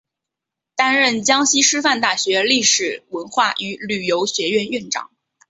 [0.75, 5.11] 担任江西师范大学历史文化与旅游学院院长。